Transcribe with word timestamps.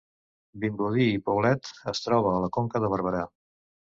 Vimbodí 0.63 1.05
i 1.17 1.19
Poblet 1.27 1.69
es 1.93 2.01
troba 2.07 2.33
a 2.37 2.41
la 2.45 2.51
Conca 2.57 2.81
de 2.87 2.93
Barberà 2.97 3.21